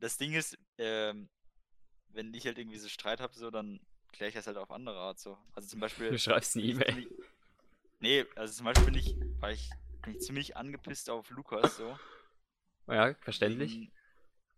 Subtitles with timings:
[0.00, 1.28] das Ding ist, ähm,
[2.10, 3.80] wenn ich halt irgendwie so Streit habe, so, dann
[4.12, 5.36] kläre ich das halt auf andere Art so.
[5.52, 6.10] Also zum Beispiel.
[6.10, 7.08] Du schreibst eine E-Mail.
[8.00, 9.70] Nee, also zum Beispiel bin ich, war ich,
[10.02, 11.98] bin ich ziemlich angepisst auf Lukas so.
[12.86, 13.74] Ja, verständlich.
[13.74, 13.92] Wegen,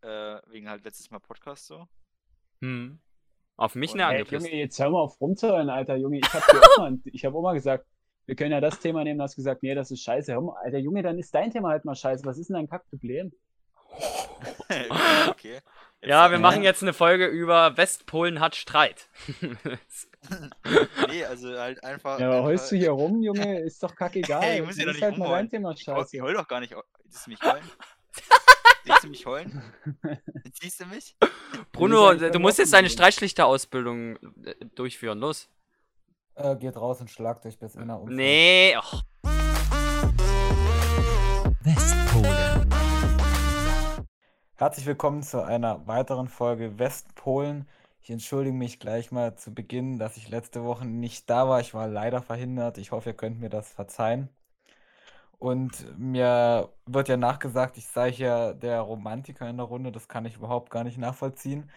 [0.02, 1.88] äh, wegen halt letztes Mal Podcast so.
[2.60, 3.00] Hm.
[3.56, 4.46] Auf mich Und- eine Ey, angepisst.
[4.46, 6.18] Junge, jetzt hör mal auf rumzuhören, Alter, Junge.
[6.18, 7.86] Ich hab dir auch mal, ich hab auch mal gesagt,
[8.26, 10.32] wir können ja das Thema nehmen, du hast gesagt, nee, das ist scheiße.
[10.32, 12.24] Hör mal, Alter, Junge, dann ist dein Thema halt mal scheiße.
[12.24, 13.32] Was ist denn dein Kackproblem?
[15.28, 15.54] okay.
[15.54, 15.64] Jetzt,
[16.08, 19.08] Ja, wir äh, machen jetzt eine Folge über Westpolen hat Streit.
[21.08, 22.18] Nee, also halt einfach.
[22.20, 23.60] Ja, aber einfach, heulst du hier rum, Junge?
[23.60, 24.42] Ist doch kackegal.
[24.42, 25.48] Ey, ich muss hier doch nicht halt mal.
[25.48, 26.16] Thema Ich heul, scheiße.
[26.16, 26.74] ich heul doch gar nicht.
[27.08, 27.64] Siehst du mich heulen?
[28.84, 29.62] Siehst du mich heulen?
[30.60, 31.16] Siehst du mich?
[31.72, 32.90] Bruno, du musst jetzt deine.
[32.90, 35.18] Streitschlichter-Ausbildung äh, durchführen.
[35.18, 35.48] Los.
[36.34, 38.16] Äh, geht raus und schlagt euch bis inner Umfeld.
[38.16, 39.02] Nee, och,
[41.62, 41.99] Westpole.
[44.60, 47.66] Herzlich willkommen zu einer weiteren Folge Westpolen.
[48.02, 51.60] Ich entschuldige mich gleich mal zu Beginn, dass ich letzte Woche nicht da war.
[51.60, 52.76] Ich war leider verhindert.
[52.76, 54.28] Ich hoffe, ihr könnt mir das verzeihen.
[55.38, 59.92] Und mir wird ja nachgesagt, ich sei hier der Romantiker in der Runde.
[59.92, 61.70] Das kann ich überhaupt gar nicht nachvollziehen.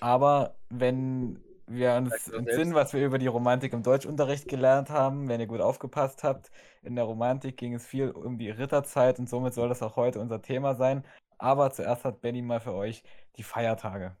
[0.00, 5.40] Aber wenn wir uns entsinnen, was wir über die Romantik im Deutschunterricht gelernt haben, wenn
[5.40, 6.50] ihr gut aufgepasst habt,
[6.82, 10.20] in der Romantik ging es viel um die Ritterzeit und somit soll das auch heute
[10.20, 11.04] unser Thema sein.
[11.40, 13.02] Aber zuerst hat Benny mal für euch
[13.36, 14.16] die Feiertage.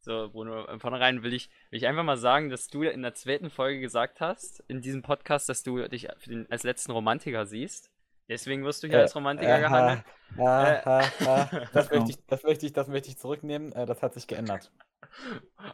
[0.00, 3.14] So, Bruno, von vornherein will ich, will ich einfach mal sagen, dass du in der
[3.14, 7.46] zweiten Folge gesagt hast, in diesem Podcast, dass du dich für den, als letzten Romantiker
[7.46, 7.90] siehst.
[8.28, 10.04] Deswegen wirst du hier Äh, als Romantiker Aha, gehandelt.
[10.38, 11.68] aha.
[11.72, 13.72] Das möchte ich, das möchte ich, das möchte ich zurücknehmen.
[13.72, 14.72] Äh, Das hat sich geändert.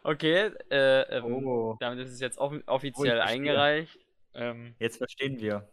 [0.02, 3.22] Okay, äh, ähm, Oh, damit ist es jetzt off offiziell verstehe.
[3.34, 3.98] eingereicht.
[4.34, 5.68] Ähm, jetzt verstehen wir.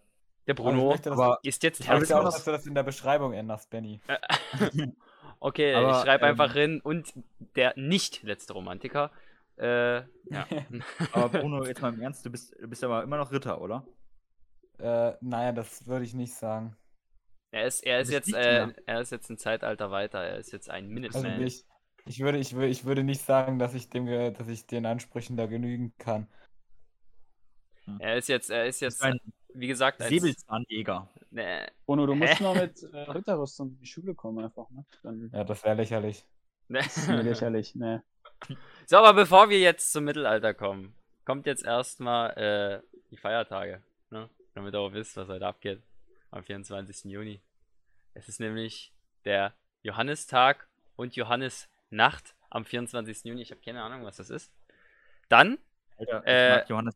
[0.48, 2.66] der Aber ich Bruno möchte, dass, aber- ist jetzt ich möchte auch, dass du das
[2.68, 4.00] in der Beschreibung änderst, Benny.
[5.46, 7.14] Okay, ich Aber, schreibe ähm, einfach hin und
[7.56, 9.12] der nicht letzte Romantiker.
[9.58, 10.08] Äh, ja.
[11.14, 13.86] Aber Bruno, jetzt mal im Ernst, du bist, du bist aber immer noch Ritter, oder?
[14.80, 16.76] Äh, naja, das würde ich nicht sagen.
[17.52, 20.24] Er ist, er ist jetzt, äh, er ist jetzt ein Zeitalter weiter.
[20.24, 21.42] Er ist jetzt ein Also Minuteman.
[21.44, 21.64] ich,
[22.08, 25.38] ich würde, ich würde, ich würde nicht sagen, dass ich dem, dass ich den Ansprüchen
[25.38, 26.28] da genügen kann.
[28.00, 29.20] Er ist jetzt, er ist jetzt, ein
[29.56, 31.10] wie gesagt, als, Säbelzahnjäger.
[31.32, 34.86] Nee, Bruno, du musst mal mit äh, Ritterrüstung in die Schule kommen einfach, ne?
[35.04, 36.26] Dann Ja, das wäre lächerlich.
[36.68, 36.80] nee.
[36.80, 38.04] ist mir lächerlich, ne?
[38.88, 40.94] So, aber bevor wir jetzt zum Mittelalter kommen,
[41.24, 44.30] kommt jetzt erstmal äh, die Feiertage, ne?
[44.54, 45.82] Damit ihr auch wisst, was heute abgeht
[46.32, 47.12] am 24.
[47.12, 47.42] Juni.
[48.14, 48.94] Es ist nämlich
[49.26, 53.24] der Johannistag und Johannisnacht am 24.
[53.26, 53.42] Juni.
[53.42, 54.52] Ich habe keine Ahnung, was das ist.
[55.30, 55.58] Dann,
[55.98, 56.96] Alter, ich Äh, mag Johannes.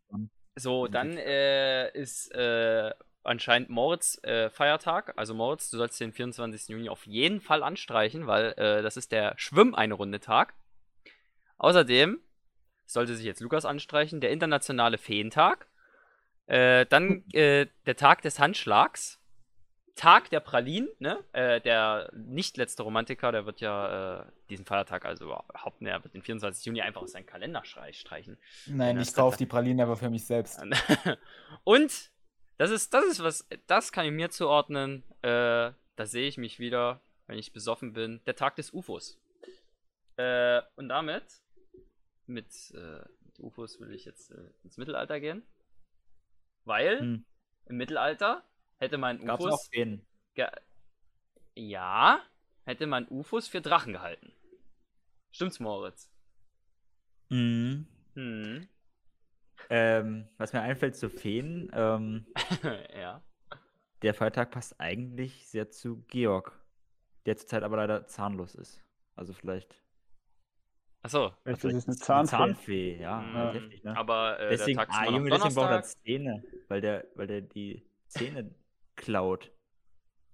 [0.60, 2.92] So, dann äh, ist äh,
[3.24, 5.14] anscheinend Moritz äh, Feiertag.
[5.18, 6.70] Also Moritz, du sollst den 24.
[6.70, 10.54] Juni auf jeden Fall anstreichen, weil äh, das ist der Schwimm-Eine-Runde-Tag.
[11.58, 12.20] Außerdem
[12.86, 15.68] sollte sich jetzt Lukas anstreichen, der internationale Feentag.
[16.48, 19.19] Äh, dann äh, der Tag des Handschlags.
[20.00, 21.22] Tag der Pralinen, ne?
[21.34, 26.02] Äh, der nicht letzte Romantiker, der wird ja äh, diesen Feiertag, also überhaupt, ne, er
[26.04, 26.66] wird den 24.
[26.66, 28.38] Juni einfach aus seinem Kalender streich- streichen.
[28.66, 30.62] Nein, ich kaufe die Pralinen aber für mich selbst.
[31.66, 32.12] Und
[32.58, 35.04] das ist, das ist was, das kann ich mir zuordnen.
[35.22, 38.22] Äh, da sehe ich mich wieder, wenn ich besoffen bin.
[38.26, 39.20] Der Tag des UFOs.
[40.16, 41.24] Äh, und damit,
[42.26, 45.44] mit, äh, mit UFOs will ich jetzt äh, ins Mittelalter gehen.
[46.64, 47.26] Weil Hm.
[47.66, 48.44] im Mittelalter
[48.80, 49.70] hätte man Gab's UFOs.
[51.56, 52.22] Ja,
[52.66, 54.32] hätte man UFOs für Drachen gehalten.
[55.32, 56.12] Stimmt's, Moritz?
[57.30, 57.86] Mhm.
[58.16, 58.68] Hm.
[59.70, 62.26] Ähm, was mir einfällt zu Feen, ähm,
[62.96, 63.22] ja.
[64.02, 66.60] der Feiertag passt eigentlich sehr zu Georg,
[67.26, 68.84] der zurzeit aber leider zahnlos ist.
[69.16, 69.76] Also vielleicht.
[71.02, 71.34] Achso.
[71.44, 72.38] Vielleicht vielleicht ist es eine Zahnfee.
[72.38, 73.22] Zahnfee, ja.
[73.22, 73.52] Mhm.
[73.52, 73.96] heftig, ne?
[73.96, 76.04] Aber äh, deswegen, der Tag ist ah, Junge, deswegen braucht er Donnerstag.
[76.04, 78.56] Zähne, weil der, weil der die Zähne
[79.00, 79.46] klaut.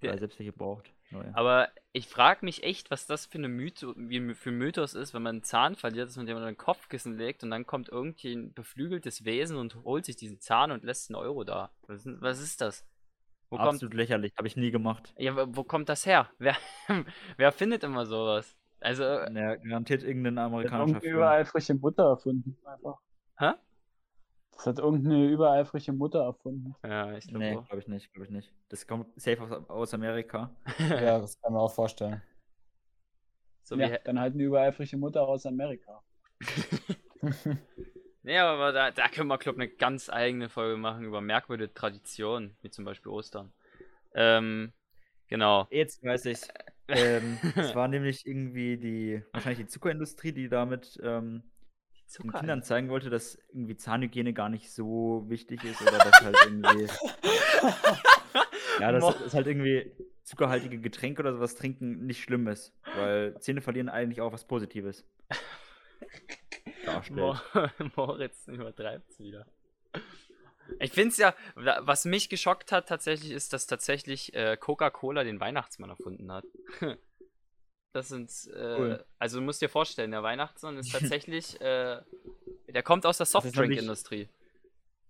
[0.02, 0.92] Weil Der- er selbst welche braucht.
[1.12, 1.34] Neue.
[1.36, 5.14] Aber ich frage mich echt, was das für eine Mytho wie für ein Mythos ist,
[5.14, 7.90] wenn man einen Zahn verliert, dass man den unter ein Kopfkissen legt und dann kommt
[7.90, 11.72] irgendwie ein beflügeltes Wesen und holt sich diesen Zahn und lässt einen Euro da.
[11.88, 12.86] Was, ist- was ist das?
[13.52, 15.14] Wo kommt, Absolut lächerlich, habe ich nie gemacht.
[15.18, 16.28] ja, wo- wo kommt das her?
[16.40, 16.58] Wer,
[17.38, 18.58] wer findet immer sowas?
[18.82, 21.16] Also, äh, Ja, garantiert irgendein amerikanischer Film.
[21.18, 22.98] übereifrige Mutter erfunden, einfach.
[23.38, 23.52] Hä?
[24.56, 26.76] Das hat irgendeine übereifrige Mutter erfunden.
[26.84, 27.66] ja, ich glaube Nee, auch.
[27.66, 28.54] glaube ich nicht, glaube ich nicht.
[28.70, 30.56] Das kommt safe aus, aus Amerika.
[30.80, 32.22] Ja, das kann man auch vorstellen.
[33.64, 36.04] So wie, ja, dann halt eine übereifrige Mutter aus Amerika.
[38.24, 41.74] nee, aber da, da können wir, glaube ich, eine ganz eigene Folge machen über merkwürdige
[41.74, 43.54] Traditionen, wie zum Beispiel Ostern.
[44.14, 44.74] Ähm,
[45.28, 45.68] genau.
[45.72, 46.42] Jetzt weiß ich
[46.88, 51.44] Ähm, es war nämlich irgendwie die, wahrscheinlich die Zuckerindustrie, die damit ähm,
[52.24, 52.40] den Zucker.
[52.40, 56.88] Kindern zeigen wollte, dass irgendwie Zahnhygiene gar nicht so wichtig ist oder dass halt irgendwie.
[58.80, 59.92] ja, dass, dass halt irgendwie
[60.24, 62.74] zuckerhaltige Getränke oder sowas trinken nicht schlimm ist.
[62.96, 65.06] Weil Zähne verlieren eigentlich auch was Positives.
[66.86, 67.20] Darstellt.
[67.20, 67.36] Mo
[67.96, 69.46] Moritz übertreibt wieder.
[70.80, 75.24] Ich finde es ja, wa- was mich geschockt hat tatsächlich, ist, dass tatsächlich äh, Coca-Cola
[75.24, 76.46] den Weihnachtsmann erfunden hat.
[77.96, 79.06] Das sind, äh, Cool.
[79.20, 82.02] also du musst dir vorstellen, der Weihnachtsmann ist tatsächlich, äh,
[82.68, 84.28] der kommt aus der Softdrink-Industrie.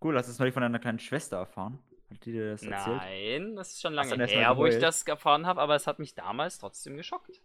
[0.04, 1.80] Cool, hast du das neulich von deiner kleinen Schwester erfahren?
[2.12, 2.98] Hat die dir das erzählt?
[2.98, 6.14] Nein, das ist schon lange her, wo ich das erfahren habe, aber es hat mich
[6.14, 7.42] damals trotzdem geschockt.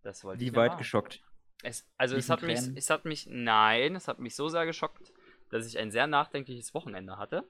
[0.00, 1.22] Das wollte ich Wie dir weit geschockt?
[1.62, 5.12] Es, also es hat mich, es hat mich, nein, es hat mich so sehr geschockt,
[5.50, 7.46] dass ich ein sehr nachdenkliches Wochenende hatte.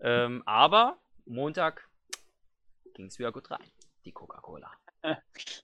[0.00, 1.88] Ähm, aber Montag
[2.94, 3.70] ging es wieder gut rein,
[4.04, 4.72] die Coca-Cola.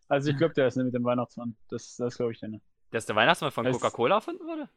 [0.08, 1.56] Also ich glaube, der ist nicht mit dem Weihnachtsmann.
[1.68, 2.62] Das, das glaube ich nicht.
[2.90, 4.68] Dass der Weihnachtsmann von Coca-Cola erfunden wurde?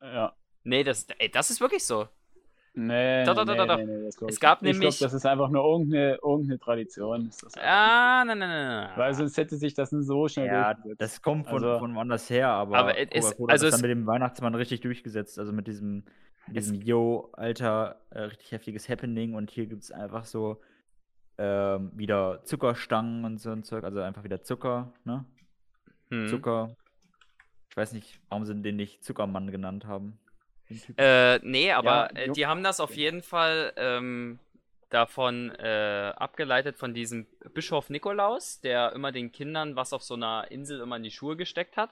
[0.00, 0.32] Ja.
[0.64, 2.08] Nee, das, ey, das ist wirklich so.
[2.78, 4.72] Nee, Doch, doch, nee, doch, doch, nee, nee, Es ich gab nicht.
[4.72, 7.28] Ich nämlich- glaube, das ist einfach nur irgendeine, irgendeine Tradition.
[7.28, 7.54] Ist das.
[7.56, 8.90] Ah, nein, nein, nein, nein.
[8.98, 11.00] Weil sonst hätte sich das nicht so schnell Ja, durchgesetzt.
[11.00, 13.90] das kommt von, Also- von woanders her, aber, Aber es- Coca-Cola also es- dann mit
[13.90, 15.38] dem Weihnachtsmann richtig durchgesetzt.
[15.38, 16.04] Also mit diesem,
[16.46, 20.60] mit diesem Yo, Alter, äh, richtig heftiges Happening und hier gibt es einfach so
[21.38, 25.24] ähm, wieder Zuckerstangen und so ein Zeug, also einfach wieder Zucker, ne?
[26.10, 26.28] Hm.
[26.28, 26.76] Zucker.
[27.70, 30.18] Ich weiß nicht, warum sie den nicht Zuckermann genannt haben.
[30.96, 34.38] Äh, nee, aber Ja, äh, die haben das auf jeden Fall ähm,
[34.90, 40.50] davon äh, abgeleitet von diesem Bischof Nikolaus, der immer den Kindern was auf so einer
[40.50, 41.90] Insel immer in die Schuhe gesteckt hat.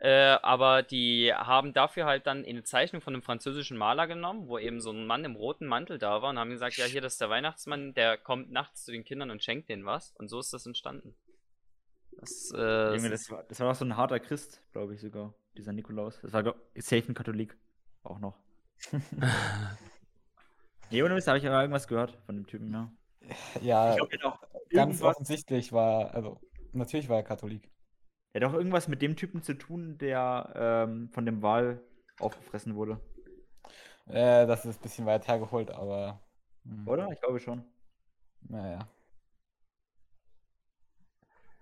[0.00, 4.56] Äh, aber die haben dafür halt dann eine Zeichnung von einem französischen Maler genommen, wo
[4.58, 7.14] eben so ein Mann im roten Mantel da war und haben gesagt, ja, hier, das
[7.14, 10.12] ist der Weihnachtsmann, der kommt nachts zu den Kindern und schenkt denen was.
[10.12, 11.16] Und so ist das entstanden.
[12.12, 14.94] Das, äh, das Junge, ist- das, war, das war doch so ein harter Christ, glaube
[14.94, 16.20] ich sogar, dieser Nikolaus.
[16.22, 17.56] Das war glaub, safe ein Katholik.
[18.04, 18.38] Auch noch.
[20.90, 22.90] Nee, ohne Mist, habe ich aber irgendwas gehört von dem Typen, ja.
[23.60, 24.40] Ja, auch
[24.70, 26.40] ganz offensichtlich war, also
[26.72, 27.70] natürlich war er Katholik.
[28.34, 30.52] Der hat auch irgendwas mit dem Typen zu tun, der
[30.88, 31.80] ähm, von dem Wal
[32.18, 33.00] aufgefressen wurde.
[34.06, 36.20] Äh, das ist ein bisschen weit hergeholt, aber.
[36.64, 37.08] hm, Oder?
[37.12, 37.64] Ich glaube schon.
[38.42, 38.88] Naja.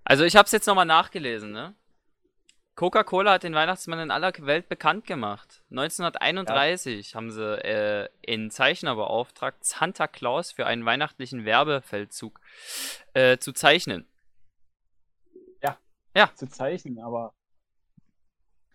[0.05, 1.75] Also ich habe es jetzt nochmal nachgelesen, ne?
[2.77, 5.63] Coca-Cola hat den Weihnachtsmann in aller Welt bekannt gemacht.
[5.71, 12.39] 1931 haben sie äh, einen Zeichner beauftragt, Santa Claus für einen weihnachtlichen Werbefeldzug
[13.15, 14.07] äh, zu zeichnen.
[16.35, 17.35] Zu zeichnen, aber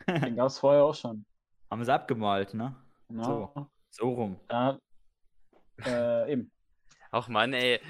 [0.07, 1.25] den gab es vorher auch schon.
[1.69, 2.75] Haben sie abgemalt, ne?
[3.09, 3.23] Ja.
[3.23, 3.67] So.
[3.89, 4.39] So rum.
[4.47, 4.79] Da,
[5.85, 6.51] äh, eben.
[7.11, 7.81] Ach man, ey,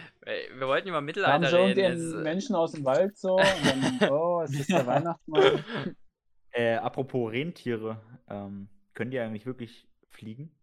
[0.56, 1.80] wir wollten über haben Mittelalter sie reden.
[1.80, 5.64] irgendeinen jetzt, äh, Menschen aus dem Wald so und dann, oh, es ist der Weihnachtsmann.
[6.54, 7.96] Äh, apropos Rentiere,
[8.28, 10.54] ähm, können die eigentlich wirklich fliegen?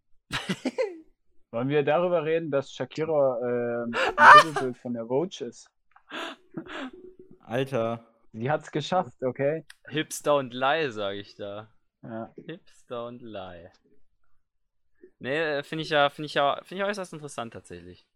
[1.49, 5.67] Wollen wir darüber reden, dass Shakira ähm, ein Titelbild von der Vogue ist?
[7.39, 8.05] Alter.
[8.33, 9.65] Sie hat es geschafft, okay?
[9.87, 11.71] Hipster und Lie, sage ich da.
[12.03, 12.33] Ja.
[12.45, 13.71] Hipster und Lie.
[15.19, 18.07] Nee, finde ich ja, finde ich ja, finde ich äußerst interessant tatsächlich.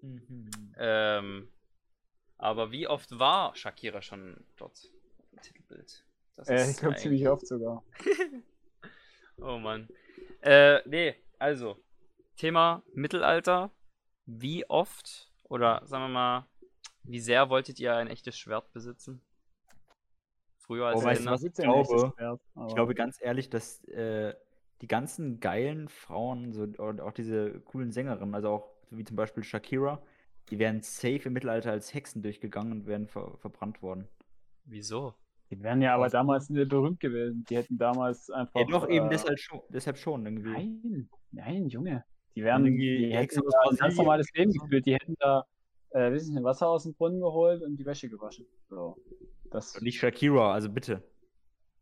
[0.00, 0.74] Mhm.
[0.78, 1.48] Ähm,
[2.38, 4.90] aber wie oft war Shakira schon dort
[5.32, 6.04] im Titelbild?
[6.36, 7.84] Das Äh, ich glaube ziemlich oft sogar.
[9.38, 9.88] Oh Mann.
[10.42, 11.76] Äh, nee, also,
[12.36, 13.72] Thema Mittelalter.
[14.26, 16.46] Wie oft oder sagen wir mal,
[17.04, 19.20] wie sehr wolltet ihr ein echtes Schwert besitzen?
[20.58, 21.42] Früher als Oh, weißt du was?
[21.44, 24.34] Ich glaube- Schwert, aber- Ich glaube ganz ehrlich, dass äh,
[24.80, 29.44] die ganzen geilen Frauen so, und auch diese coolen Sängerinnen, also auch wie zum Beispiel
[29.44, 30.02] Shakira,
[30.50, 34.08] die wären safe im Mittelalter als Hexen durchgegangen und wären ver verbrannt worden.
[34.64, 35.14] Wieso?
[35.50, 37.44] Die wären ja aber damals nicht berühmt gewesen.
[37.48, 38.58] Die hätten damals einfach.
[38.60, 40.50] Ja, doch, eben äh, deshalb schon, deshalb schon irgendwie.
[40.50, 42.04] Nein, nein, Junge.
[42.34, 44.86] Die wären, irgendwie die hätten aus da ein ganz normales Leben geführt.
[44.86, 45.44] Die hätten da,
[45.94, 48.46] äh, ich nicht, Wasser aus dem Brunnen geholt und die Wäsche gewaschen.
[48.68, 48.96] So.
[49.50, 51.02] Das, Und nicht Shakira, also bitte.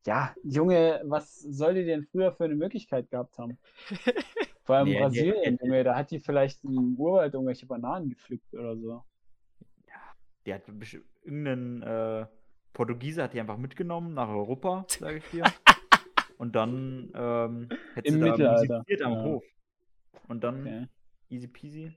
[0.06, 3.58] ja, Junge, was soll die denn früher für eine Möglichkeit gehabt haben?
[4.64, 8.76] Vor allem Nee, Brasilien, Junge, da hat die vielleicht im Urwald irgendwelche Bananen gepflückt oder
[8.76, 9.04] so.
[10.46, 12.26] Die hat irgendeinen äh,
[12.72, 15.44] Portugiese hat die einfach mitgenommen nach Europa, sage ich dir.
[16.38, 19.22] und dann ähm, hätte Im sie da Mittelalter, musiziert am ja.
[19.22, 19.44] Hof.
[20.28, 20.86] Und dann Okay.
[21.28, 21.96] easy peasy.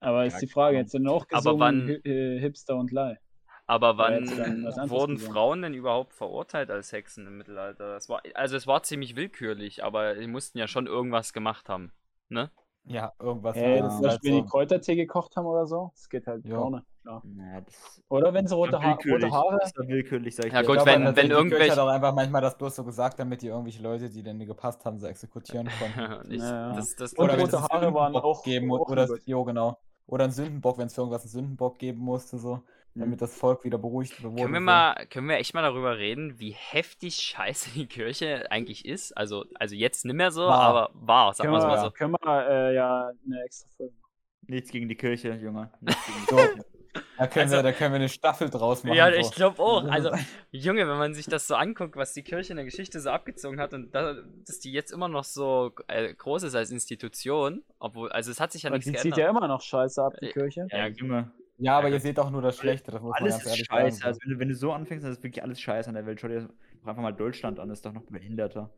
[0.00, 0.82] Aber ist Ja, die Frage, genau.
[0.82, 3.18] jetzt sind auch Aber gesungen wann- äh, Hipster und Lie.
[3.66, 5.18] Aber wann dann wurden gesungen?
[5.18, 7.92] Frauen denn überhaupt verurteilt als Hexen im Mittelalter?
[7.94, 11.92] Das war, also es war ziemlich willkürlich, aber die mussten ja schon irgendwas gemacht haben.
[12.30, 12.50] Ne?
[12.84, 13.54] Ja, irgendwas.
[13.56, 16.08] Hey, das zum ist halt Beispiel, wenn so- die Kräutertee gekocht haben oder so, das
[16.08, 16.56] geht halt Ja.
[16.56, 16.82] vorne.
[17.04, 19.30] Na, das Oder wenn sie rote, ha rote.
[19.30, 19.58] Haare.
[19.62, 20.66] Das war willkürlich, sag ich Ja, dir.
[20.66, 23.40] gut, Ich glaube, wenn- wenn irgendwelche- hat auch einfach manchmal das bloß so gesagt, damit
[23.42, 25.66] die irgendwelche Leute, die denn nicht gepasst haben, so exekutieren
[26.24, 26.30] konnten.
[26.32, 26.72] ich, Ja, ja.
[26.74, 29.78] das, das, Und Oder rote Haare waren auch- geben auch oder jo, genau.
[30.08, 32.62] Oder ein Sündenbock, wenn es für irgendwas einen Sündenbock geben musste, so,
[32.94, 34.42] damit das Volk wieder beruhigt wurde.
[34.42, 38.86] Können wir mal, können wir echt mal darüber reden, wie heftig scheiße die Kirche eigentlich
[38.86, 39.12] ist?
[39.16, 40.60] Also, also jetzt nicht mehr so, War.
[40.60, 41.90] aber war, sag Können mal wir, mal so.
[41.90, 44.12] können wir äh, ja eine extra Folge machen.
[44.46, 45.70] Nichts gegen die Kirche, Junge.
[45.80, 46.26] Nichts gegen die.
[46.34, 46.77] Kirche.
[47.18, 48.96] Da können, Also- wir, da können wir eine Staffel draus machen.
[48.96, 49.18] Ja, so.
[49.18, 49.82] ich glaube auch.
[49.90, 50.10] Also,
[50.52, 53.60] Junge, wenn man sich das so anguckt, was die Kirche in der Geschichte so abgezogen
[53.60, 54.14] hat und da,
[54.46, 58.52] dass die jetzt immer noch so äh, groß ist als Institution, obwohl, also es hat
[58.52, 59.18] sich ja Und nichts die zieht geändert.
[59.18, 60.66] ja immer noch scheiße ab, die Äh, Kirche.
[60.70, 61.30] Ja, Junge.
[61.60, 63.96] Ja, aber ihr seht auch nur das Schlechte, das muss man Alles ganz ehrlich scheiße.
[63.98, 64.06] sagen.
[64.06, 66.20] Also, wenn du, wenn du so anfängst, dann ist wirklich alles scheiße an der Welt.
[66.20, 66.42] Schau dir
[66.82, 68.70] doch einfach mal Deutschland an, ist doch noch behinderter.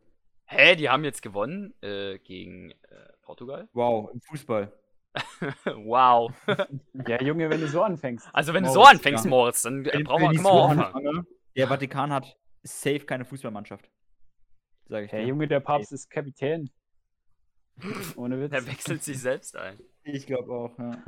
[0.47, 2.75] Hä, die haben jetzt gewonnen äh, gegen äh,
[3.23, 3.69] Portugal?
[3.75, 4.73] Wow, im Fußball.
[5.65, 6.33] Wow.
[7.07, 8.29] Ja, Junge, wenn du so anfängst.
[8.33, 9.31] Also wenn du so Moritz, anfängst, ja.
[9.31, 10.81] Moritz, dann äh, Wenn- brauchen wir auch aufhören.
[10.81, 11.27] anfange,
[11.57, 13.91] Der Vatikan hat safe keine Fußballmannschaft.
[14.87, 15.27] Sag ich Hey.
[15.27, 16.71] Junge, der Papst ist Kapitän.
[18.17, 18.53] Ohne Witz.
[18.53, 19.79] Er wechselt sich selbst ein.
[20.05, 21.03] Ich glaube auch, ja.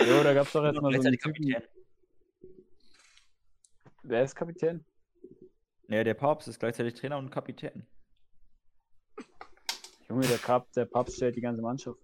[0.06, 1.50] Jo, da gab's doch jetzt mal so einen gleichzeitig Typen.
[1.52, 1.68] Kapitän.
[4.04, 4.84] Wer ist Kapitän?
[5.88, 7.86] Ja, der Papst ist gleichzeitig Trainer und Kapitän.
[10.08, 11.98] Junge, der, Kap, der Papst stellt die ganze Mannschaft.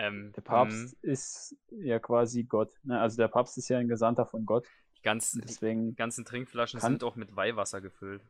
[0.00, 2.72] Ähm, Der Papst ist ja quasi Gott.
[2.84, 3.00] Ne?
[3.00, 4.66] Also der Papst ist ja ein Gesandter von Gott.
[4.96, 8.22] Die ganzen, die Deswegen, ganzen Trinkflaschen Kann- sind auch mit Weihwasser gefüllt.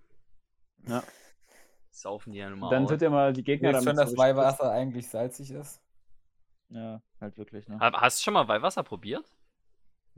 [0.87, 1.03] Ja.
[1.91, 4.19] Saufen die ja nun mal dann tut er mal die Gegner Wisst schon, damit dass.
[4.19, 5.81] Weihwasser eigentlich salzig ist?
[6.71, 7.79] Ja, halt wirklich, ne?
[7.81, 9.25] Ha- Hast du schon mal Weihwasser probiert?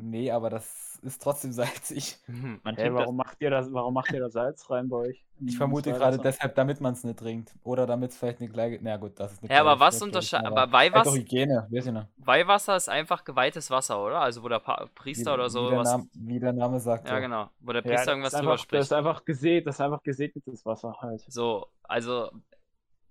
[0.03, 2.19] Nee, aber das ist trotzdem salzig.
[2.27, 2.61] Hm.
[2.63, 3.73] Man Hey, warum macht ihr das?
[3.73, 5.25] Warum macht ihr da Salz rein bei euch?
[5.47, 6.11] Ich vermute Weihwasser?
[6.11, 7.55] gerade deshalb, damit man es nicht trinkt.
[7.65, 8.79] Oder damit es vielleicht eine gleiche.
[8.83, 10.47] Na gut, das ist eine Ja, aber was unterscheidet.
[10.47, 12.07] aber Aber Halt Weihwasser, Hygiene, weiß ich nicht.
[12.19, 14.21] Weihwasser ist einfach geweihtes Wasser, oder?
[14.21, 15.91] Also wo der pa Priester Wie- oder so wie der, was.
[15.93, 17.09] Name, wie der Name sagt.
[17.09, 17.49] Ja, genau.
[17.61, 18.93] Wo der Ja, Priester das irgendwas drüber einfach, Das ist spricht.
[18.93, 21.21] einfach gesät, das ist einfach gesegnetes Wasser halt.
[21.29, 22.31] So, also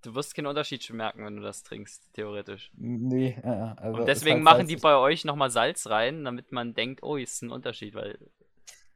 [0.02, 2.70] du wirst keinen Unterschied schon merken, wenn du das trinkst, theoretisch.
[2.76, 6.74] Nee, äh, also Und deswegen halt machen die bei euch nochmal Salz rein, damit man
[6.74, 8.18] denkt, oh, ist ein Unterschied, weil.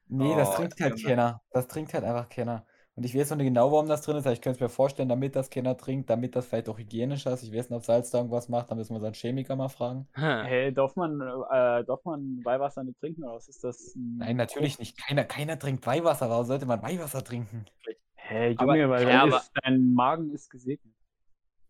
[0.08, 1.42] Nee, das Oh, trinkt halt keiner.
[1.52, 2.66] Das trinkt halt einfach keiner.
[2.96, 4.68] Und ich weiß noch nicht genau, warum das drin ist, aber ich könnte es mir
[4.68, 7.42] vorstellen, damit das keiner trinkt, damit das vielleicht auch hygienisch ist.
[7.42, 10.06] Ich weiß nicht, ob Salz da irgendwas macht, da müssen wir unseren Chemiker mal fragen.
[10.14, 13.96] Hey, darf man, äh, darf man Weihwasser nicht trinken oder was ist das?
[13.96, 14.96] ein Nein, natürlich nicht.
[14.96, 16.30] Keiner, keiner trinkt Weihwasser.
[16.30, 17.64] Warum sollte man Weihwasser trinken?
[18.14, 20.93] Hey, Aber- Junge, weil Ja, dann aber- ist, dein Magen ist gesegnet.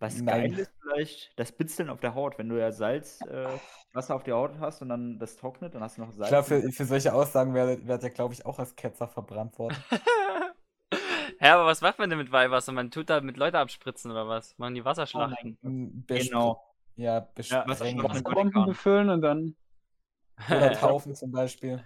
[0.00, 0.50] Was Nein.
[0.50, 2.36] geil ist vielleicht, das Bitzeln auf der Haut.
[2.38, 3.46] Wenn du ja Salz, äh,
[3.92, 6.28] Wasser auf der Haut hast und dann das trocknet, dann hast du noch Ich Salz.
[6.28, 9.58] glaube, und für, für solche Aussagen wäre werd ja, glaube ich, auch als Ketzer verbrannt
[9.58, 9.76] worden.
[11.40, 12.72] Ja, aber was macht man denn mit Weihwasser?
[12.72, 14.56] Man tut da mit Leute abspritzen oder was?
[14.58, 15.58] Machen die Wasserschlachten?
[15.62, 16.62] Mm, Genau.
[16.96, 17.28] Ja, Ja.
[17.66, 18.02] Wasserschlachten.
[18.02, 18.66] Wasserbomben Vatikan.
[18.66, 19.56] befüllen und dann.
[20.48, 21.82] Oder taufen zum Beispiel.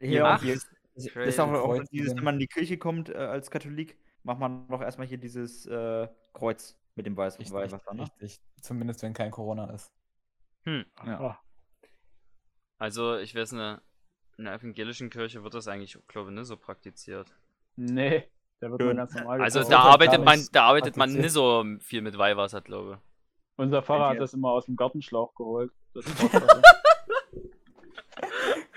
[0.00, 3.14] Hier auch hier ist, ist auch, auch dieses, wenn man in die Kirche kommt äh,
[3.16, 7.94] als Katholik, macht man doch erstmal hier dieses äh, Kreuz mit dem Weiß Richtig, Weihwasser,
[7.94, 8.02] ne?
[8.02, 8.40] richtig.
[8.60, 9.92] Zumindest wenn kein Corona ist.
[10.64, 10.84] Hm.
[11.06, 11.20] Ja.
[11.20, 11.38] Ah,
[12.78, 13.80] Also, ich weiß nicht,
[14.38, 17.34] in der evangelischen Kirche wird das eigentlich, glaube ich, nicht so praktiziert.
[17.76, 18.28] nee,
[18.60, 18.96] da wird man Schön.
[18.96, 22.60] ganz normal Also, da arbeitet man, nicht da arbeitet man nicht so viel mit Weihwasser,
[22.60, 23.00] glaube
[23.56, 25.72] Unser Pfarrer hat das immer aus dem Gartenschlauch geholt.
[25.94, 26.62] Das Wasser.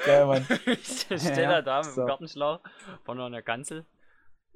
[0.06, 0.46] Geil, Mann.
[0.66, 0.86] ich.
[1.02, 2.02] Steht Ja, er da mit so.
[2.02, 2.60] dem Gartenschlauch
[3.04, 3.86] von einer Kanzel.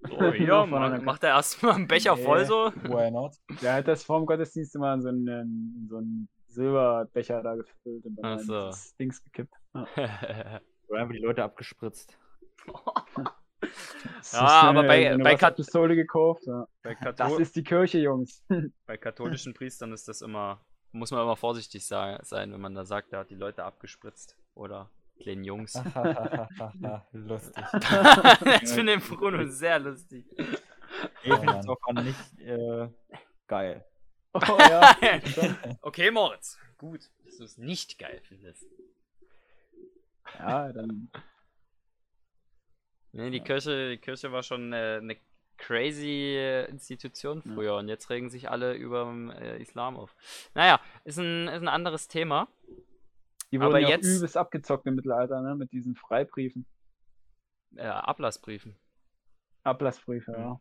[0.08, 2.24] So, Nur hier, von ma- einer macht er erstmal einen Becher Nee.
[2.24, 2.72] voll so.
[2.84, 3.36] Why not?
[3.62, 8.06] Der hat das vorm Gottesdienst immer in so einen, in so einen Silberbecher da gefüllt
[8.06, 8.68] und dann so.
[8.68, 9.54] dieses Dings gekippt.
[9.74, 9.86] Ja.
[10.88, 12.18] Oder einfach die Leute abgespritzt.
[12.62, 12.72] Das
[14.32, 16.44] Ja, ist, aber bei- bei Wasserpistole gekauft.
[16.48, 16.66] Ja.
[16.82, 18.44] Bei, Das ist die Kirche, Jungs.
[18.86, 23.12] bei katholischen Priestern ist das immer, muss man immer vorsichtig sein, wenn man da sagt,
[23.14, 24.38] er hat die Leute abgespritzt.
[24.56, 25.74] Oder kleinen Jungs.
[27.12, 27.66] Lustig.
[27.72, 30.26] das finde ich Bruno sehr lustig.
[31.24, 31.60] Ich finde Mann.
[31.60, 32.90] es auch nicht äh,
[33.48, 33.86] geil.
[34.34, 34.96] Oh, ja.
[35.82, 36.58] okay, Moritz.
[36.78, 38.66] Gut, dass du es nicht geil findest.
[40.38, 41.10] ja, dann.
[43.12, 45.18] Nee, die Kirche, die Kirche war schon äh, eine
[45.58, 47.54] crazy äh, Institution Ja.
[47.54, 50.16] früher und jetzt regen sich alle über den äh, Islam auf.
[50.54, 52.48] Naja, ist ein, ist ein anderes Thema.
[53.52, 55.56] Die Aber wurden ja jetzt- auch übelst abgezockt im Mittelalter, ne?
[55.56, 56.66] Mit diesen Freibriefen.
[57.76, 58.76] Äh, Ablassbriefen.
[59.64, 60.60] Ablassbriefe, ja.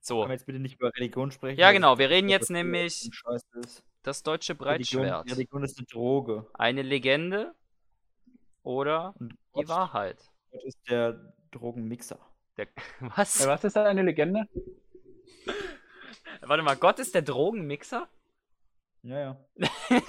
[0.00, 1.58] So, Können wir jetzt bitte nicht über Religion sprechen?
[1.58, 3.10] Ja, genau, wir reden jetzt nämlich-
[4.02, 5.30] das deutsche Religion, Breitschwert.
[5.32, 6.46] Religion ist eine Droge.
[6.54, 7.54] Eine Legende
[8.62, 10.30] oder Und die Gott, Wahrheit.
[10.50, 12.18] Gott ist der Drogenmixer.
[12.56, 12.68] Der,
[13.00, 13.40] was?
[13.40, 13.48] ja.
[13.48, 14.46] Was ist da eine Legende?
[16.42, 18.08] Warte mal, Gott ist der Drogenmixer?
[19.02, 19.46] Ja, ja.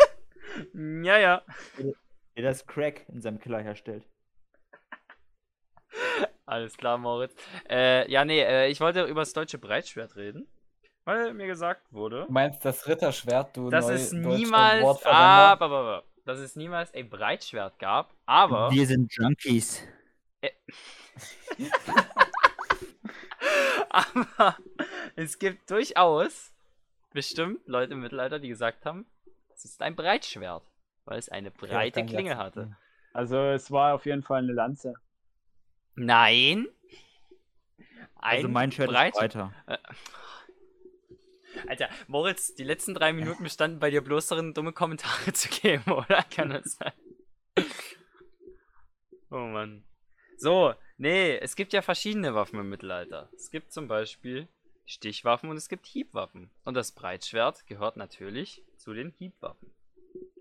[1.03, 1.41] Ja, ja.
[2.35, 4.05] Der das Crack in seinem Keller herstellt.
[6.45, 7.35] Alles klar, Moritz.
[7.69, 10.47] Äh, ja, nee, äh, ich wollte über das deutsche Breitschwert reden.
[11.05, 14.83] Weil mir gesagt wurde, Du meinst das Ritterschwert, du es deutscher niemals.
[14.83, 15.19] Wortverwender?
[15.19, 18.69] Ah, aber, aber, dass es niemals ein Breitschwert gab, aber.
[18.71, 19.83] Wir sind Junkies.
[23.89, 24.55] Aber
[25.15, 26.53] es gibt durchaus
[27.11, 29.05] bestimmt Leute im Mittelalter, die gesagt haben,
[29.65, 30.63] es ist ein Breitschwert,
[31.05, 32.75] weil es eine breite ich Klinge hatte.
[33.13, 34.93] Also es war auf jeden Fall eine Lanze.
[35.95, 36.67] Nein.
[38.15, 39.53] Ein Also mein Schwert Breit- ist breiter.
[41.67, 45.91] Alter, Moritz, die letzten drei Minuten bestanden bei dir bloß darin, dumme Kommentare zu geben,
[45.91, 46.23] oder?
[46.23, 46.93] Kann das sein?
[49.29, 49.83] Oh Mann.
[50.37, 53.29] So, nee, es gibt ja verschiedene Waffen im Mittelalter.
[53.35, 54.47] Es gibt zum Beispiel
[54.85, 56.49] Stichwaffen und es gibt Hiebwaffen.
[56.63, 59.71] Und das Breitschwert gehört natürlich zu den Hiebwaffen.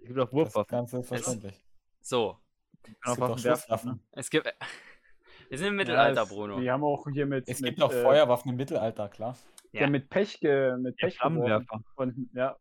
[0.03, 0.71] Es gibt auch Das ist Wurfwaffen.
[0.71, 1.65] ganz selbstverständlich.
[2.01, 2.39] So,
[2.83, 4.01] Es kann auch gibt auch Schusswaffen.
[4.13, 4.47] es gibt.
[5.51, 6.61] Wir sind im Mittelalter, Ja, es- Bruno.
[6.61, 7.49] Die haben auch hier mit.
[7.49, 9.37] Es mit, gibt auch äh, Feuerwaffen im Mittelalter, klar.
[9.73, 9.83] Ja.
[9.83, 9.91] Ja.
[9.91, 11.37] mit Pech, ge, mit Pech geworfen.
[11.67, 11.81] Flammenwerfer.
[11.97, 12.57] Und, ja,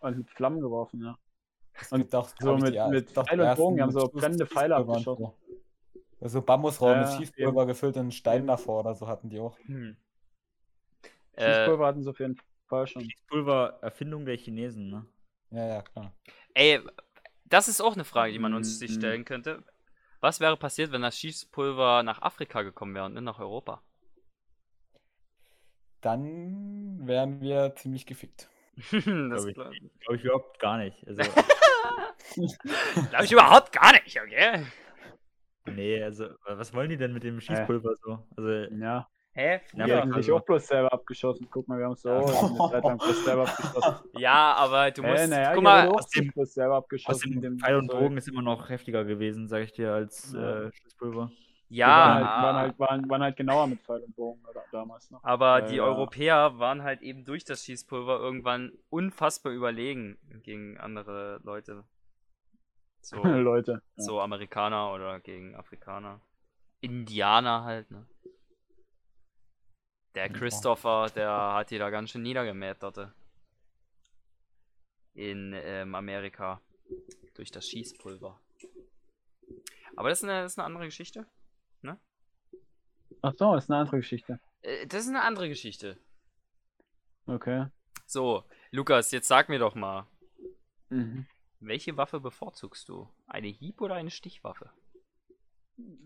[0.00, 1.16] und mit Flammen geworfen, ja.
[1.74, 4.00] Es Und gibt auch, so mit- die- mit es Pfeil und Bogen, die haben so
[4.04, 5.32] mit brennende Pfeile Schießpulver abgeschossen.
[6.20, 6.28] So.
[6.28, 9.58] So Bambusrohr mit Ja, Schießpulver gefüllt und Stein davor oder so hatten die auch.
[9.60, 9.96] Hm.
[11.32, 13.08] Äh, Schießpulver hatten sie auf jeden Fall schon.
[13.28, 15.06] Pulver Erfindung der Chinesen, ne?
[15.50, 16.12] Ja, ja, klar.
[16.54, 16.80] ey,
[17.44, 19.64] das ist auch eine Frage, die man uns sich stellen könnte.
[20.20, 23.82] Was wäre passiert, wenn das Schießpulver nach Afrika gekommen wäre und nicht nach Europa?
[26.00, 28.48] Dann wären wir ziemlich gefickt.
[28.76, 31.06] das Glaube ich, glaube glaub ich überhaupt gar nicht.
[31.06, 31.22] Also,
[33.10, 34.66] glaub ich überhaupt gar nicht, okay?
[35.66, 38.26] nee, also, was wollen die denn mit dem Schießpulver so?
[38.36, 39.60] Also, Ja, Hä?
[39.74, 41.46] Ja, haben sich also- auch bloß selber abgeschossen.
[41.50, 42.16] Guck mal, wir haben so Ja.
[42.18, 42.26] eine
[42.70, 44.10] Zeit lang bloß selber abgeschossen.
[44.18, 45.22] Ja, aber du musst.
[45.22, 47.34] äh, naja, guck mal, auch aus dem- bloß selber aus abgeschossen.
[47.34, 47.86] mit dem Pfeil und.
[47.90, 50.64] Bogen ist immer noch heftiger gewesen, sag ich dir, als Ja.
[50.64, 51.30] äh, Schießpulver.
[51.68, 54.64] Die ja, waren, halt, waren, halt, waren, waren halt genauer mit Pfeil und Bogen oder,
[54.72, 55.22] damals noch.
[55.22, 55.84] aber Ja, die ja.
[55.84, 61.84] Europäer waren halt eben durch das Schießpulver irgendwann unfassbar überlegen gegen andere Leute.
[63.02, 63.82] So, Leute.
[63.96, 64.02] Ja.
[64.02, 66.20] so Amerikaner oder gegen Afrikaner.
[66.80, 68.04] Indianer halt, ne?
[70.14, 70.28] Der.
[70.28, 73.12] Christopher, der hat die da ganz schön niedergemäht dort.
[75.14, 76.60] In ähm, Amerika.
[77.34, 78.40] Durch das Schießpulver.
[79.96, 81.26] Aber das ist eine, das ist eine andere Geschichte.
[83.22, 84.40] Ach so, ist eine andere Geschichte.
[84.62, 85.98] Äh, Das ist eine andere Geschichte.
[87.26, 87.66] Okay.
[88.06, 90.06] So, Lukas, jetzt sag mir doch mal,
[90.88, 91.26] Mhm.
[91.60, 93.08] welche Waffe bevorzugst du?
[93.26, 94.70] Eine Hieb- oder eine Stichwaffe?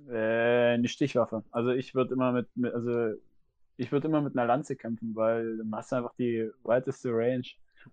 [0.09, 1.45] Äh, eine Stichwaffe.
[1.51, 3.15] Also ich würde immer mit, mit also
[3.77, 7.47] ich würde immer mit einer Lanze kämpfen, weil dann hast du einfach die weiteste Range.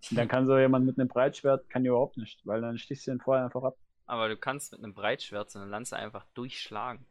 [0.10, 3.12] Und dann kann so jemand mit einem Breitschwert kann überhaupt nicht, weil dann stichst du
[3.12, 3.78] den vorher einfach ab.
[4.06, 7.06] Aber du kannst mit einem Breitschwert so eine Lanze einfach durchschlagen.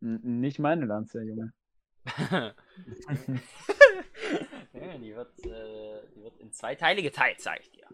[0.00, 1.52] N nicht meine Lanze, Junge.
[4.72, 7.86] ja, die, wird, äh, die wird in zwei Teile geteilt, sag ich dir.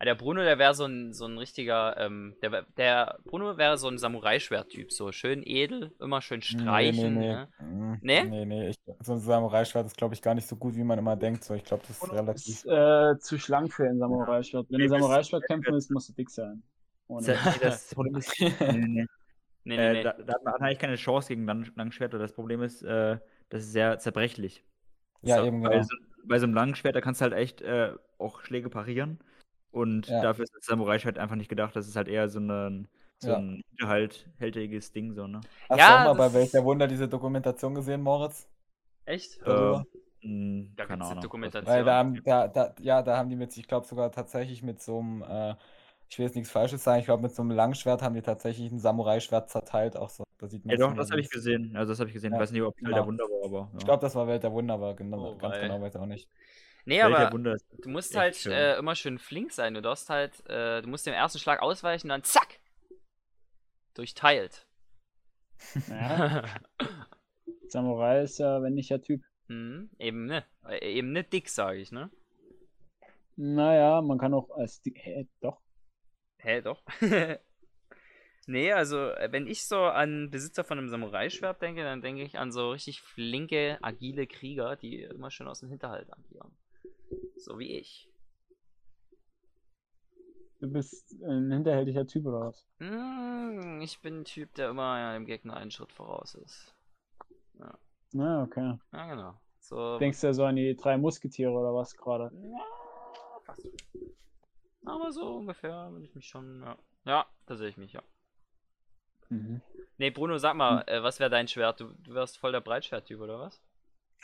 [0.00, 3.76] Ah, der Bruno, der wäre so ein, so ein richtiger, ähm, der, der Bruno wäre
[3.78, 7.18] so ein Samurai-Schwert-Typ, so schön edel, immer schön streichen.
[7.18, 7.98] Nee, nee, Ne?
[8.00, 8.22] nee.
[8.22, 8.24] Nee?
[8.30, 8.68] Nee, nee.
[8.68, 11.42] Ich, so ein Samurai-Schwert ist, glaube ich, gar nicht so gut, wie man immer denkt.
[11.42, 12.46] So, ich glaube, das ist relativ.
[12.46, 14.66] Ist äh, zu schlank für ein Samurai-Schwert.
[14.70, 16.62] Wenn du Nee, Samurai-Schwert kämpfen willst, musst du dick sein.
[17.08, 19.06] Ohne- Das, nee, das Problem ist, nee, nee, nee.
[19.64, 20.02] Nee, nee, Äh, nee.
[20.04, 22.14] da, da hat man eigentlich keine Chance gegen Lang Langschwert.
[22.14, 24.64] Das Problem ist, äh, das ist sehr zerbrechlich.
[25.22, 25.82] ja, So, eben Bei, genau.
[25.82, 29.18] so, bei so einem Langschwert, da kannst du halt echt äh, auch Schläge parieren.
[29.70, 30.22] Und Ja.
[30.22, 31.76] dafür ist das Samurai-Schwert einfach nicht gedacht.
[31.76, 32.84] Das ist halt eher so, eine,
[33.18, 33.36] so Ja.
[33.36, 35.14] ein hinterhalthältiges Ding.
[35.14, 35.46] So, ne?
[35.70, 38.48] Hast Ja, du auch mal bei welcher Wunder diese Dokumentation gesehen, Moritz?
[39.06, 39.38] Echt?
[39.42, 39.80] Äh,
[40.22, 41.22] mh, Da eine Ahnung.
[41.22, 41.64] Dokumentation.
[41.64, 44.80] Weil da haben, da, da, ja, da haben die mit, ich glaube sogar tatsächlich mit
[44.82, 45.56] so einem, äh,
[46.08, 48.70] ich will jetzt nichts Falsches sagen, ich glaube mit so einem Langschwert haben die tatsächlich
[48.72, 50.24] ein Samurai-Schwert zerteilt, auch so.
[50.38, 51.76] Da sieht man Ja, doch, das habe ich gesehen.
[51.76, 52.32] Also, das habe ich gesehen.
[52.32, 52.94] Ja, Ich weiß nicht, ob Teil genau.
[52.94, 53.72] der Wunder war, aber.
[53.78, 53.86] Ich Ja.
[53.86, 56.28] glaube, das war Welt der Wunder, aber genau, Oh, ganz genau weiß ich auch nicht.
[56.88, 58.50] Nee, der aber du musst halt schön.
[58.52, 59.74] äh, immer schön flink sein.
[59.74, 62.60] Du darfst halt, äh, du musst dem ersten Schlag ausweichen und dann zack!
[63.92, 64.66] Durchteilt.
[65.88, 66.44] Ja,
[67.68, 69.22] Samurai ist ja wendiger Typ.
[69.48, 70.44] mhm, eben ne.
[70.66, 72.10] Äh, Eben nicht dick, sage ich, ne?
[73.36, 74.98] Naja, man kann auch als dick.
[75.02, 75.60] Hä, doch.
[76.38, 76.82] Hä, doch.
[78.46, 82.38] nee, also, äh, wenn ich so an Besitzer von einem Samurai-Schwert denke, dann denke ich
[82.38, 86.56] an so richtig flinke, agile Krieger, die immer schön aus dem Hinterhalt agieren.
[87.36, 88.10] So wie ich.
[90.60, 92.66] Du bist ein hinterhältiger Typ oder was?
[92.78, 96.74] Hm, ich bin ein Typ, der immer ja, dem Gegner einen Schritt voraus ist.
[98.12, 98.78] Na, okay.
[98.92, 99.40] Ja, genau.
[99.60, 102.30] So, Denkst du so an die drei Musketiere oder was gerade?
[102.34, 103.68] Ja, fast.
[104.84, 106.62] Aber so ungefähr würde ich mich schon.
[106.62, 108.02] Ja, ja da sehe ich mich, ja.
[109.28, 109.60] Mhm.
[109.98, 111.80] Nee, Bruno, sag mal, äh, was wäre dein Schwert?
[111.80, 113.60] Du, du wärst voll der Breitschwert-Typ, oder was?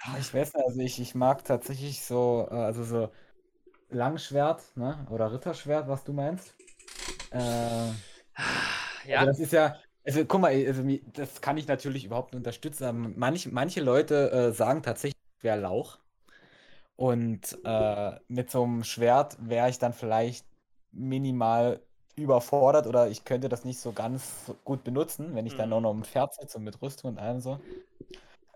[0.03, 3.11] Ah, Ich weiß nicht, also ich, ich mag tatsächlich so, äh, also so
[3.91, 5.07] Langschwert, ne?
[5.11, 6.55] Oder Ritterschwert, was du meinst.
[7.31, 7.93] Äh,
[9.03, 12.39] Ja, Also das ist ja, also guck mal, also, das kann ich natürlich überhaupt nicht
[12.39, 12.85] unterstützen.
[12.85, 15.99] Aber manch, manche Leute äh, sagen tatsächlich, ich wäre Lauch.
[16.97, 20.47] Und äh, mit so einem Schwert wäre ich dann vielleicht
[20.93, 21.81] minimal
[22.17, 25.73] überfordert oder ich könnte das nicht so ganz gut benutzen, wenn ich dann Mhm.
[25.73, 27.59] auch noch im Pferd sitze und mit Rüstung und allem so.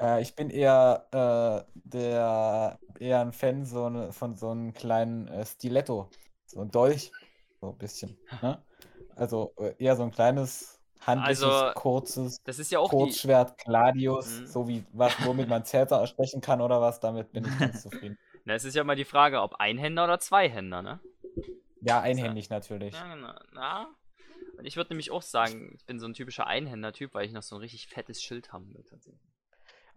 [0.01, 5.29] Äh, ich bin eher, äh, der, eher ein Fan so ne, von so einem kleinen
[5.29, 6.09] äh, Stiletto,
[6.47, 7.13] so ein Dolch,
[7.61, 8.17] so ein bisschen.
[8.43, 8.63] Ne?
[9.17, 12.99] Also äh, eher so ein kleines, handliches, Also, kurzes das ist ja auch die.
[12.99, 14.47] Kurzschwert Gladius, Mhm.
[14.47, 18.19] so wie was, womit man Cäsar erstechen kann oder was, damit bin ich ganz zufrieden.
[18.45, 21.01] Na, es ist ja mal die Frage, ob Einhänder oder Zweihänder, ne?
[21.81, 22.95] Ja, einhändig natürlich.
[22.95, 23.35] Ja, genau.
[23.53, 23.89] Na,
[24.57, 27.43] und ich würde nämlich auch sagen, ich bin so ein typischer Einhänder-Typ, weil ich noch
[27.43, 29.38] so ein richtig fettes Schild haben will, tatsächlich.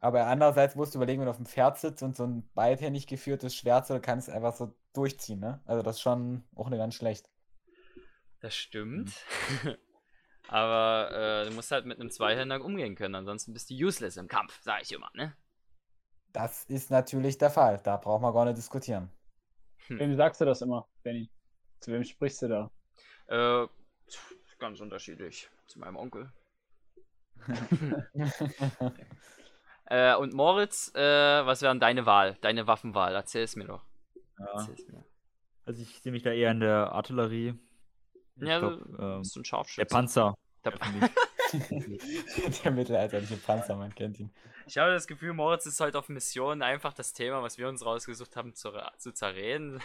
[0.03, 3.05] Aber andererseits musst du überlegen, wenn du auf dem Pferd sitzt und so ein beidhändig
[3.05, 5.61] geführtes Schwert, so, du kannst es einfach so durchziehen, ne?
[5.65, 7.29] Also das ist schon auch nicht ganz schlecht.
[8.39, 9.13] Das stimmt.
[10.47, 14.27] Aber äh, du musst halt mit einem Zweihänder umgehen können, ansonsten bist du useless im
[14.27, 15.37] Kampf, sag ich immer, ne?
[16.33, 17.79] Das ist natürlich der Fall.
[17.83, 19.11] Da braucht man gar nicht diskutieren.
[19.87, 21.29] Wem sagst du das immer, Benny?
[21.79, 22.71] Zu wem sprichst du da?
[23.27, 23.67] Äh,
[24.57, 25.49] ganz unterschiedlich.
[25.67, 26.31] Zu meinem Onkel.
[29.91, 33.13] Äh, und Moritz, äh, was wäre denn deine Wahl, deine Waffenwahl?
[33.13, 33.83] Erzähl es mir doch.
[34.39, 34.65] Ja.
[34.87, 35.03] Mir.
[35.65, 37.55] Also ich sehe mich da eher in der Artillerie.
[38.37, 39.85] Ich Ja, glaub, du ähm, bist du ein der Scharfschütze.
[39.93, 40.33] Panzer.
[40.63, 41.11] Der mich.
[42.63, 44.31] Der mittelalterliche Panzer, man kennt ihn.
[44.67, 47.85] Ich habe das Gefühl, Moritz ist heute auf Mission, einfach das Thema, was wir uns
[47.85, 49.81] rausgesucht haben, zu, zu zerreden.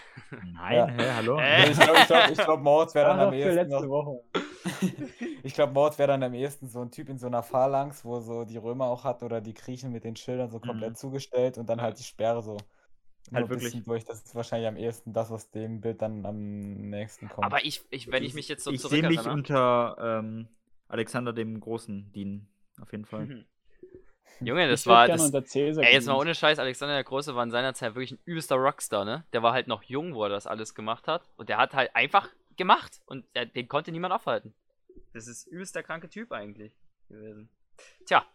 [0.53, 0.87] Nein, Ja.
[0.87, 1.39] hä, hallo?
[1.41, 1.71] Äh.
[1.71, 4.21] Ich glaube, ich glaub, ich glaub, Moritz wäre dann am ehesten noch, Woche.
[5.43, 8.21] Ich glaube, Moritz wäre dann am ehesten so ein Typ in so einer Phalanx, wo
[8.21, 10.97] so die Römer auch hat oder die Griechen mit den Schildern so komplett Mhm.
[10.97, 12.57] zugestellt und dann halt die Sperre so
[13.33, 13.63] ein wirklich.
[13.65, 14.05] bisschen durch.
[14.05, 17.45] Das ist wahrscheinlich am ehesten das, was dem Bild dann am nächsten kommt.
[17.47, 20.49] Aber ich, ich wenn ich mich jetzt so ich sehe mich unter ähm,
[20.89, 22.49] Alexander dem Großen dienen.
[22.81, 23.27] Auf jeden Fall.
[23.27, 23.45] Mhm.
[24.41, 25.09] Junge, das war.
[25.09, 27.95] Das, unter Cäsar ey, jetzt mal ohne Scheiß, Alexander der Große war in seiner Zeit
[27.95, 29.25] wirklich ein übelster Rockstar, ne?
[29.33, 31.29] Der war halt noch jung, wo er das alles gemacht hat.
[31.37, 33.01] Und der hat halt einfach gemacht.
[33.07, 34.55] Und der, den konnte niemand aufhalten.
[35.15, 36.75] Das ist übelst der kranke Typ eigentlich
[37.09, 37.49] gewesen.
[38.05, 38.27] Tja.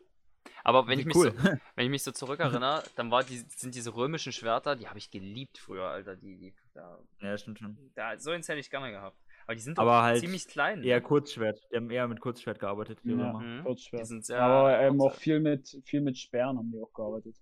[0.63, 1.31] Aber wenn Wie ich, mich cool.
[1.31, 1.43] so,
[1.75, 5.11] wenn ich mich so zurückerinnere, dann war die, sind diese römischen Schwerter, die habe ich
[5.11, 6.15] geliebt früher, Alter.
[6.15, 7.77] Die, die, da, ja, stimmt schon.
[7.95, 9.17] da, so eins hätte ich gerne gehabt.
[9.51, 10.81] Aber die sind Aber doch halt ziemlich klein.
[10.81, 11.01] Eher ne?
[11.01, 11.59] Kurzschwert.
[11.71, 12.99] Die haben eher mit Kurzschwert gearbeitet.
[13.03, 13.33] Die Ja.
[13.33, 13.63] Mhm.
[13.65, 14.01] Kurzschwert.
[14.03, 17.35] Die sind sehr Aber ähm, auch viel mit, viel mit Sperren haben die auch gearbeitet.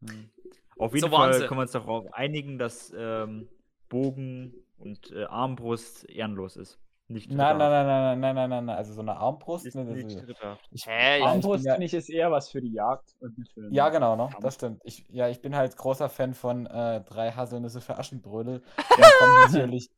[0.00, 0.30] Mhm.
[0.76, 3.48] Auf jeden So Fall können wir uns darauf einigen, dass ähm,
[3.88, 6.80] Bogen und äh, Armbrust ehrenlos ist.
[7.06, 8.76] Nicht Nein, nein, nein, nein, nein, nein, nein, nein.
[8.76, 9.66] Also so eine Armbrust.
[9.66, 10.66] Ist ne, nicht ist- ritterhaft.
[10.72, 13.60] ich, Hä, Armbrust ja, finde ich ist eher was für die Jagd und nicht für
[13.60, 14.30] den ja, genau, ne?
[14.40, 14.80] Das stimmt.
[14.84, 18.62] Ich, ja, ich bin halt großer Fan von äh, drei Haselnüsse für Aschenbrödel.
[18.98, 19.90] Man kann natürlich,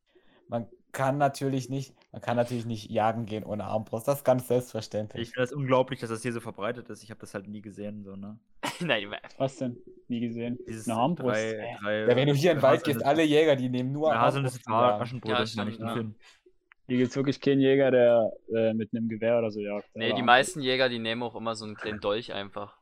[0.48, 4.09] man kann natürlich nicht, man kann natürlich nicht jagen gehen ohne Armbrust.
[4.09, 5.24] Das ist ganz selbstverständlich.
[5.24, 7.02] Ich finde das unglaublich, dass das hier so verbreitet ist.
[7.02, 8.02] Ich habe das halt nie gesehen.
[8.02, 8.38] So, ne?
[8.80, 9.76] Nein, Was denn?
[10.09, 10.59] Nie gesehen.
[10.66, 11.37] Dieses Eine Armbrust.
[11.37, 14.11] Drei, drei, ja, wenn du hier in den Wald gehst, alle Jäger, die nehmen nur
[14.14, 14.98] Armbrust Ja,
[15.38, 15.76] das meine ich.
[15.76, 16.14] Film.
[16.88, 19.88] Hier gibt es wirklich keinen Jäger, der äh, mit einem Gewehr oder so jagt.
[19.94, 22.78] Nee, die meisten Jäger, die nehmen auch immer so einen kleinen Dolch einfach.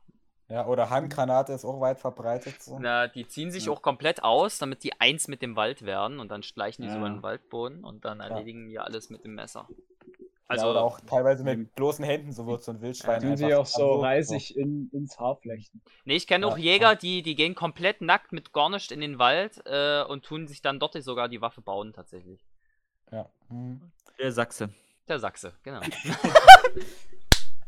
[0.47, 2.61] Ja, oder Handgranate ist auch weit verbreitet.
[2.61, 2.77] So.
[2.79, 3.71] Na, die ziehen sich Ja.
[3.71, 6.95] auch komplett aus, damit die eins mit dem Wald werden und dann schleichen die so
[6.95, 6.99] Ja.
[7.01, 9.67] über den Waldboden und dann erledigen die alles mit dem Messer.
[10.47, 13.45] Also ja, oder auch teilweise mit bloßen Händen, so wird so ein Wildschwein Tun sie
[13.45, 15.81] einfach auch so reisig in, ins Haar flechten.
[16.03, 19.01] nee, ich kenne Ja, auch Jäger, die, die gehen komplett nackt mit gar nichts in
[19.01, 22.39] den Wald äh, und tun sich dann dort sogar die Waffe bauen, tatsächlich.
[23.11, 23.27] Ja.
[23.49, 23.81] hm.
[24.19, 24.69] Der Sachse.
[25.07, 25.81] Der Sachse, genau.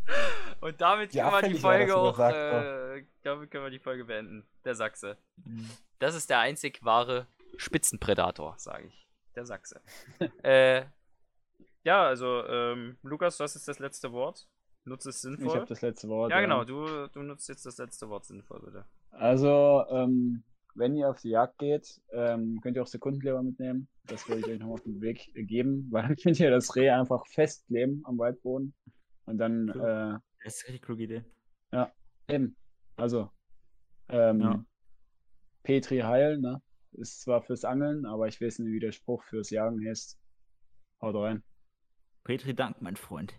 [0.62, 3.80] und damit Ja, können wir die fällig war Folge auch, äh, damit können wir die
[3.80, 4.46] Folge beenden.
[4.66, 5.18] Der Sachse.
[5.44, 5.70] Mhm.
[6.00, 9.08] Das ist der einzig wahre Spitzenpredator, sage ich.
[9.36, 9.82] Der Sachse.
[10.44, 10.84] äh,
[11.84, 14.48] ja, also, ähm, Lukas, was ist das letzte Wort?
[14.84, 15.56] Nutze es Ich sinnvoll.
[15.56, 16.32] habe das letzte Wort.
[16.32, 18.86] ja, genau, du, du nutzt jetzt das letzte Wort sinnvoll, bitte.
[19.12, 20.44] Also, ähm,
[20.76, 23.88] wenn ihr auf die Jagd geht, ähm, könnt ihr auch Sekundenkleber mitnehmen.
[24.06, 26.90] Das würde ich euch noch auf den Weg geben, weil dann könnt ihr das Reh
[26.90, 28.74] einfach festkleben am Waldboden.
[29.26, 31.24] Und dann, äh, Das ist eine richtig kluge Idee.
[32.30, 32.56] eben.
[32.96, 33.30] Also,
[34.08, 34.66] ähm, Ja.
[35.64, 36.62] Petri Heil, ne?
[36.94, 40.18] Ist zwar fürs Angeln, aber ich weiß nicht, wie der Spruch fürs Jagen heißt.
[41.02, 41.44] Haut rein.
[42.24, 43.34] Petri Dank, mein Freund.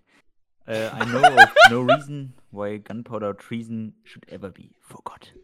[0.67, 5.35] Äh, I know of no reason why gunpowder treason should ever be forgot.